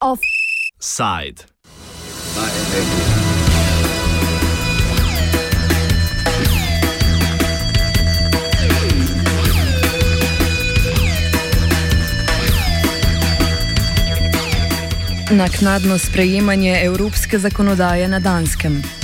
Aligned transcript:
Offside. 0.00 1.44
Naknadno 15.30 15.98
sprejemanje 15.98 16.80
evropske 16.84 17.38
zakonodaje 17.38 18.08
na 18.08 18.18
Danskem. 18.18 19.01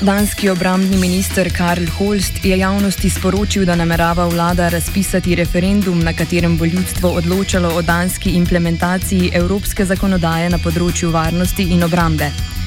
Danski 0.00 0.48
obrambni 0.50 0.96
minister 0.96 1.50
Karl 1.56 1.84
Holst 1.98 2.44
je 2.44 2.58
javnosti 2.58 3.10
sporočil, 3.10 3.64
da 3.64 3.74
namerava 3.74 4.26
vlada 4.26 4.68
razpisati 4.68 5.34
referendum, 5.34 5.98
na 5.98 6.12
katerem 6.12 6.58
bo 6.58 6.64
ljudstvo 6.64 7.10
odločalo 7.10 7.68
o 7.74 7.82
danski 7.82 8.30
implementaciji 8.30 9.30
evropske 9.34 9.84
zakonodaje 9.84 10.50
na 10.50 10.58
področju 10.58 11.10
varnosti 11.10 11.66
in 11.74 11.82
obrambe. 11.82 12.57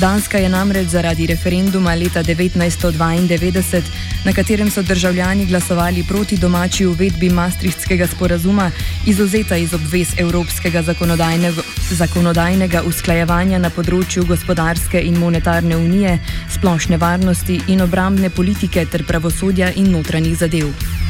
Danska 0.00 0.38
je 0.38 0.48
namreč 0.48 0.88
zaradi 0.88 1.26
referenduma 1.26 1.94
leta 1.94 2.22
1992, 2.22 3.82
na 4.24 4.32
katerem 4.32 4.70
so 4.70 4.82
državljani 4.82 5.46
glasovali 5.46 6.04
proti 6.08 6.36
domači 6.36 6.86
uvedbi 6.86 7.30
Maastrichtskega 7.30 8.06
sporazuma, 8.06 8.70
izuzeta 9.06 9.56
iz 9.56 9.74
obvez 9.74 10.08
Evropskega 10.18 10.82
zakonodajnega, 10.82 11.62
zakonodajnega 11.90 12.82
usklajevanja 12.82 13.58
na 13.58 13.70
področju 13.70 14.26
gospodarske 14.26 14.98
in 15.00 15.18
monetarne 15.18 15.76
unije, 15.76 16.18
splošne 16.58 16.98
varnosti 16.98 17.60
in 17.68 17.86
obrambne 17.86 18.30
politike 18.30 18.86
ter 18.90 19.06
pravosodja 19.06 19.70
in 19.78 19.92
notranjih 19.94 20.38
zadev. 20.42 21.03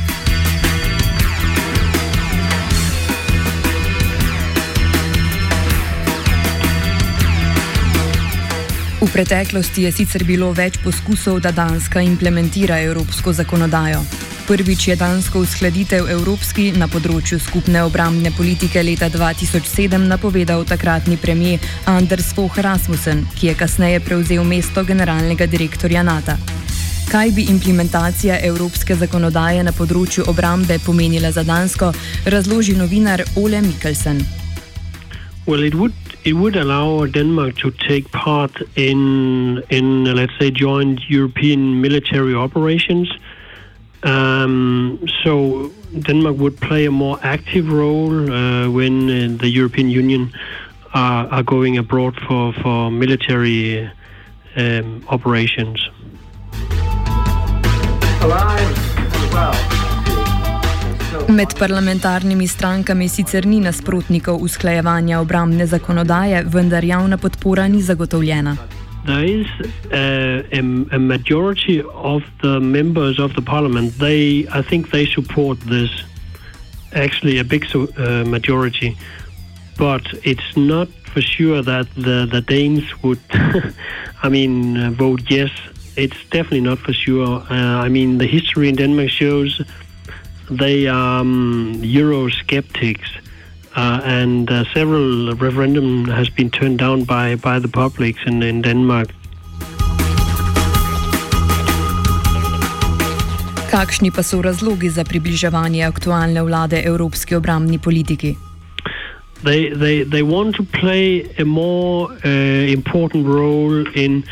V 9.05 9.13
preteklosti 9.13 9.85
je 9.85 9.93
sicer 9.93 10.23
bilo 10.25 10.49
več 10.57 10.79
poskusov, 10.81 11.43
da 11.45 11.51
Danska 11.53 12.01
implementira 12.01 12.79
evropsko 12.81 13.35
zakonodajo. 13.37 13.99
Prvič 14.49 14.89
je 14.89 14.97
dansko 14.97 15.43
uskladitev 15.45 16.09
evropski 16.09 16.71
na 16.73 16.89
področju 16.89 17.37
skupne 17.37 17.83
obrambne 17.85 18.33
politike 18.33 18.81
leta 18.81 19.11
2007 19.13 20.09
napovedal 20.09 20.65
takratni 20.65 21.19
premijer 21.21 21.61
Anders 21.85 22.33
Fogh 22.33 22.57
Rasmussen, 22.65 23.27
ki 23.37 23.51
je 23.51 23.55
kasneje 23.61 24.01
prevzel 24.01 24.41
mesto 24.41 24.87
generalnega 24.89 25.51
direktorja 25.53 26.01
NATO. 26.01 26.39
Kaj 27.13 27.35
bi 27.37 27.45
implementacija 27.53 28.41
evropske 28.41 28.97
zakonodaje 28.97 29.67
na 29.69 29.77
področju 29.77 30.25
obrambe 30.33 30.81
pomenila 30.81 31.29
za 31.29 31.45
Dansko, 31.45 31.93
razloži 32.25 32.73
novinar 32.81 33.21
Ole 33.37 33.61
Mikkelsen. 33.61 34.25
Well, 35.45 35.61
it 35.61 35.77
would 35.77 36.04
it 36.25 36.33
would 36.33 36.56
allow 36.56 37.06
Denmark 37.06 37.56
to 37.56 37.70
take 37.70 38.11
part 38.12 38.53
in 38.77 39.62
in 39.69 40.05
let's 40.05 40.33
say 40.39 40.50
joint 40.50 41.00
European 41.08 41.80
military 41.80 42.34
operations. 42.34 43.12
Um, 44.03 44.98
so 45.22 45.70
Denmark 45.98 46.36
would 46.36 46.61
play 46.61 46.84
a 46.86 46.91
more 46.91 47.19
active 47.22 47.70
role 47.70 48.30
uh, 48.30 48.69
when 48.70 48.95
uh, 49.08 49.36
the 49.39 49.48
European 49.48 49.89
Union 49.89 50.33
are, 50.92 51.27
are, 51.28 51.42
going 51.42 51.78
abroad 51.78 52.14
for 52.27 52.52
for 52.52 52.91
military 52.91 53.91
um, 54.56 55.05
operations. 55.08 55.89
Alive 58.20 58.95
well. 59.34 59.64
Med 61.34 61.58
parlamentarnimi 61.58 62.46
strankami 62.48 63.08
sicer 63.08 63.46
ni 63.46 63.56
nasprotnikov 63.61 64.42
usklajevanja 64.42 65.20
obrambne 65.20 65.67
zakonodaje, 65.67 66.45
vendar 66.46 66.84
javna 66.84 67.17
podpora 67.18 67.64
ni 67.68 67.83
zagotovljena. 67.83 68.56
There 69.06 69.24
is 69.24 69.46
a, 69.92 70.45
a, 70.52 70.61
a 70.92 70.98
majority 70.98 71.83
of 71.95 72.22
the 72.42 72.61
members 72.61 73.18
of 73.18 73.34
the 73.34 73.42
parliament. 73.42 73.98
They, 73.98 74.46
I 74.52 74.62
think, 74.62 74.90
they 74.90 75.06
support 75.06 75.58
this. 75.61 75.90
Actually, 76.92 77.40
a 77.40 77.45
big 77.45 77.64
uh, 77.74 78.24
majority, 78.30 78.96
but 79.77 80.02
it's 80.22 80.56
not 80.56 80.89
for 81.12 81.22
sure 81.22 81.62
that 81.62 81.86
the 81.96 82.28
the 82.30 82.40
Danes 82.40 82.84
would. 83.02 83.22
I 84.22 84.28
mean, 84.28 84.77
uh, 84.77 84.90
vote 84.90 85.22
yes. 85.28 85.51
It's 85.96 86.20
definitely 86.30 86.61
not 86.61 86.78
for 86.78 86.92
sure. 86.92 87.42
Uh, 87.51 87.86
I 87.86 87.89
mean, 87.89 88.18
the 88.18 88.27
history 88.27 88.68
in 88.68 88.77
Denmark 88.77 89.11
shows 89.11 89.62
they 90.51 90.87
are 90.87 91.21
um, 91.21 91.75
Eurosceptics, 91.83 93.09
uh, 93.77 94.01
and 94.05 94.51
uh, 94.51 94.65
several 94.73 95.35
referendum 95.35 96.05
has 96.07 96.29
been 96.29 96.51
turned 96.51 96.79
down 96.79 97.05
by, 97.05 97.37
by 97.37 97.59
the 97.59 97.69
publics 97.69 98.21
in, 98.27 98.43
in 98.43 98.63
Denmark. 98.63 99.09
Kakšni 103.71 104.15
pa 104.15 104.23
so 104.23 104.39
razlogi 104.43 104.91
za 104.91 105.03
približevanje 105.05 105.83
aktualne 105.83 106.43
vlade 106.43 106.79
evropski 106.79 107.35
obrambni 107.35 107.79
politiki? 107.79 108.37
They, 109.43 109.75
they, 109.75 110.05
they 110.05 110.23
want 110.23 110.55
to 110.57 110.63
play 110.63 111.29
a 111.39 111.45
more 111.45 112.09
uh, 112.25 112.73
important 112.73 113.27
role 113.27 113.85
in 113.95 114.25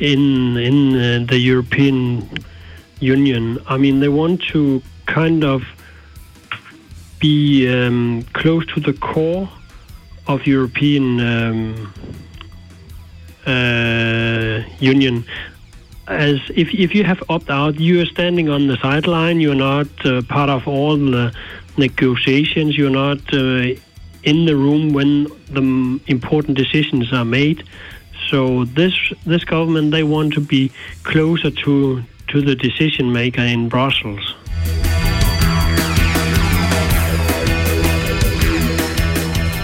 in 0.00 0.56
in 0.56 0.76
uh, 0.96 1.26
the 1.28 1.38
European 1.38 2.28
Union. 3.00 3.58
I 3.68 3.76
mean, 3.76 4.00
they 4.00 4.08
want 4.08 4.42
to 4.52 4.82
kind 5.10 5.44
of 5.44 5.62
be 7.18 7.68
um, 7.68 8.24
close 8.32 8.64
to 8.74 8.80
the 8.80 8.94
core 8.94 9.48
of 10.26 10.46
European 10.46 11.20
um, 11.20 11.92
uh, 13.46 14.62
Union. 14.78 15.24
As 16.06 16.38
if 16.62 16.68
if 16.74 16.94
you 16.94 17.04
have 17.04 17.22
opt 17.28 17.50
out, 17.50 17.78
you 17.78 18.00
are 18.02 18.06
standing 18.06 18.48
on 18.48 18.66
the 18.66 18.76
sideline. 18.78 19.40
You're 19.40 19.62
not 19.72 19.88
uh, 20.04 20.22
part 20.22 20.50
of 20.50 20.66
all 20.66 20.96
the 20.96 21.32
negotiations. 21.76 22.76
You're 22.76 22.98
not 23.04 23.20
uh, 23.32 23.74
in 24.22 24.46
the 24.46 24.56
room 24.56 24.92
when 24.92 25.24
the 25.56 26.00
important 26.06 26.56
decisions 26.56 27.12
are 27.12 27.24
made. 27.24 27.62
So 28.28 28.64
this 28.64 28.94
this 29.24 29.44
government 29.44 29.92
they 29.92 30.02
want 30.02 30.34
to 30.34 30.40
be 30.40 30.72
closer 31.02 31.50
to 31.64 32.02
to 32.28 32.42
the 32.42 32.54
decision 32.54 33.12
maker 33.12 33.42
in 33.42 33.68
Brussels. 33.68 34.34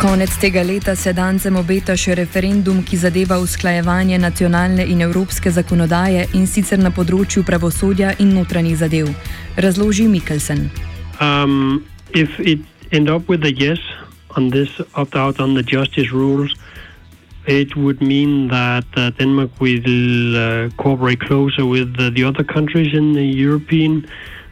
Konec 0.00 0.36
tega 0.36 0.62
leta 0.62 0.92
se 0.94 1.12
dancem 1.16 1.56
obeta 1.56 1.94
še 1.96 2.14
referendum, 2.18 2.82
ki 2.84 2.98
zadeva 3.00 3.38
usklajevanje 3.40 4.18
nacionalne 4.20 4.84
in 4.84 5.00
evropske 5.00 5.48
zakonodaje 5.50 6.26
in 6.36 6.44
sicer 6.46 6.76
na 6.76 6.90
področju 6.92 7.40
pravosodja 7.48 8.10
in 8.20 8.34
notranjih 8.36 8.76
zadev. 8.76 9.08
Razloži 9.56 10.04
Mikkelsen. 10.12 10.68
Um, 11.18 11.80
if 12.12 12.28
it 12.40 12.60
end 12.92 13.08
up 13.08 13.24
with 13.32 13.48
a 13.48 13.52
yes 13.56 13.80
on 14.36 14.50
this 14.50 14.68
opt 14.94 15.16
out 15.16 15.40
on 15.40 15.54
the 15.54 15.64
justice 15.64 16.12
rules, 16.12 16.52
it 17.46 17.74
would 17.74 18.02
mean 18.02 18.48
that 18.48 18.84
uh, 18.96 19.10
Denmark 19.16 19.60
will 19.60 20.36
uh, 20.36 20.68
cooperate 20.76 21.20
closer 21.20 21.64
with 21.64 21.96
uh, 21.96 22.10
the 22.10 22.22
other 22.22 22.44
countries 22.44 22.92
in 22.92 23.14
the 23.14 23.24
European 23.24 24.04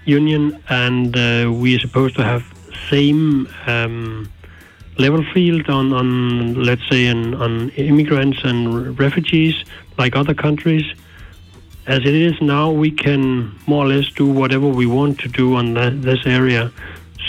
Union, 0.06 0.56
and 0.70 1.14
uh, 1.14 1.52
we 1.52 1.76
are 1.76 1.80
supposed 1.80 2.16
to 2.16 2.24
have 2.24 2.48
same. 2.88 3.46
Um, 3.66 4.30
level 4.98 5.24
field 5.32 5.68
on, 5.68 5.92
on 5.92 6.54
let's 6.62 6.86
say, 6.88 7.08
on, 7.08 7.34
on 7.34 7.70
immigrants 7.70 8.38
and 8.44 8.98
refugees 8.98 9.54
like 9.98 10.16
other 10.16 10.34
countries. 10.34 10.84
As 11.86 12.00
it 12.00 12.14
is 12.14 12.40
now, 12.40 12.70
we 12.70 12.90
can 12.90 13.54
more 13.66 13.84
or 13.84 13.88
less 13.88 14.08
do 14.08 14.26
whatever 14.26 14.66
we 14.66 14.86
want 14.86 15.20
to 15.20 15.28
do 15.28 15.54
on 15.56 15.74
this 16.00 16.26
area. 16.26 16.72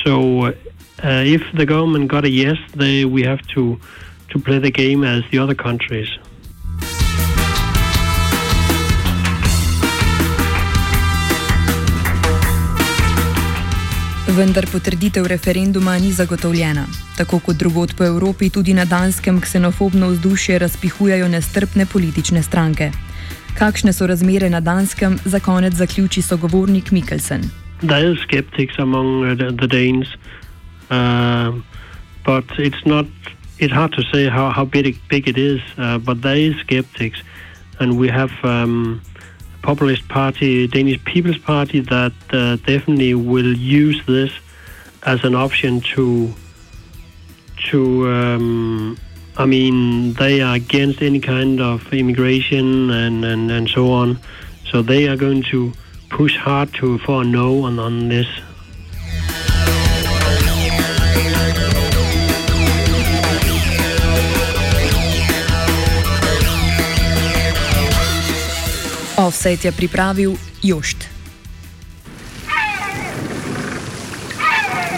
So, 0.04 0.46
uh, 0.46 0.54
if 1.02 1.44
the 1.54 1.66
government 1.66 2.08
got 2.08 2.24
a 2.24 2.30
yes, 2.30 2.58
they, 2.74 3.04
we 3.06 3.24
have 3.24 3.46
to, 3.50 3.80
to 4.30 4.40
play 4.40 4.60
the 4.60 4.72
game 4.72 5.04
as 5.04 5.24
the 5.32 5.40
other 5.40 5.56
countries. 5.56 6.10
Vendar 14.28 14.66
potrditev 14.72 15.28
referenduma 15.28 15.98
ni 15.98 16.12
zagotovljena. 16.12 16.86
Tako 17.18 17.40
kot 17.40 17.56
drugot 17.56 17.96
po 17.98 18.04
Evropi, 18.04 18.50
tudi 18.50 18.74
na 18.74 18.86
Danskem 18.86 19.42
ksenofobno 19.42 20.08
vzdušje 20.08 20.60
razpihujajo 20.60 21.28
nestrpne 21.28 21.86
politične 21.86 22.44
stranke. 22.44 22.92
Kakšne 23.58 23.94
so 23.94 24.08
razmere 24.08 24.50
na 24.50 24.60
Danskem, 24.60 25.20
za 25.26 25.40
konec 25.40 25.74
zaključi 25.74 26.22
sogovornik 26.22 26.92
Mikkelsen. 26.92 27.42
There 27.80 28.08
are 28.08 28.18
skeptics 28.24 28.80
among 28.80 29.38
the, 29.38 29.52
the 29.52 29.68
Danes, 29.68 30.08
uh, 30.90 31.54
but 32.26 32.46
it's 32.58 32.86
not 32.86 33.06
it's 33.60 33.74
hard 33.74 33.92
to 33.92 34.02
say 34.14 34.30
how, 34.30 34.50
how 34.50 34.66
big, 34.66 34.98
big 35.10 35.28
it 35.28 35.38
is, 35.38 35.62
uh, 35.78 35.98
but 35.98 36.22
there 36.22 36.50
is 36.50 36.56
skeptics. 36.64 37.20
And 37.80 38.00
we 38.00 38.10
have 38.10 38.32
um, 38.44 39.02
populist 39.66 40.08
party, 40.08 40.68
Danish 40.68 41.04
People's 41.06 41.40
Party, 41.40 41.80
that 41.80 42.14
uh, 42.30 42.56
definitely 42.68 43.16
will 43.16 43.58
use 43.58 44.00
this 44.06 44.32
as 45.04 45.24
an 45.24 45.34
option 45.34 45.82
to, 45.82 46.32
to 47.70 48.08
um, 48.08 48.96
I 49.38 49.48
mean, 49.48 50.14
they 50.14 50.42
are 50.42 50.56
against 50.56 51.02
any 51.02 51.20
kind 51.20 51.60
of 51.60 51.92
immigration 51.92 52.92
and, 52.92 53.26
and, 53.26 53.50
and 53.50 53.68
so 53.68 53.92
on. 53.92 54.20
So 54.70 54.84
they 54.84 55.08
are 55.08 55.18
going 55.18 55.42
to 55.50 55.74
push 56.12 56.38
hard 56.38 56.72
to 56.76 57.00
for 57.00 57.24
a 57.24 57.26
no 57.26 57.64
on, 57.64 57.80
on 57.80 58.08
this. 58.08 58.28
Offset 69.18 69.66
je 69.66 69.72
pripravil 69.72 70.36
Jošt. 70.64 71.05